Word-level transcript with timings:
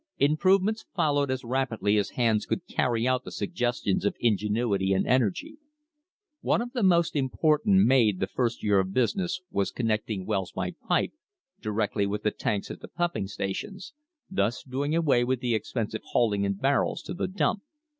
Improvements 0.17 0.83
fol 0.95 1.13
lowed 1.13 1.29
as 1.29 1.43
rapidly 1.43 1.95
as 1.97 2.09
hands 2.17 2.47
could 2.47 2.65
carry 2.65 3.07
out 3.07 3.23
the 3.23 3.29
suggestions 3.31 4.03
of 4.03 4.15
ingenuity 4.19 4.93
and 4.93 5.05
energy. 5.05 5.59
One 6.39 6.59
of 6.59 6.71
the 6.73 6.81
most 6.81 7.15
important 7.15 7.85
made 7.85 8.19
the 8.19 8.25
first 8.25 8.63
year 8.63 8.79
of 8.79 8.87
the 8.87 8.93
business 8.93 9.41
was 9.51 9.69
connecting 9.69 10.25
wells 10.25 10.53
by 10.53 10.71
pipe 10.87 11.13
directly 11.61 12.07
with 12.07 12.23
the 12.23 12.31
tanks 12.31 12.71
at 12.71 12.79
the 12.79 12.87
pumping 12.87 13.27
stations, 13.27 13.93
thus 14.27 14.63
doing 14.63 14.95
away 14.95 15.23
with 15.23 15.39
the 15.39 15.53
expensive 15.53 16.01
hauling 16.05 16.45
in 16.45 16.55
barrels 16.55 17.03
to 17.03 17.13
the 17.13 17.27
"dump." 17.27 17.61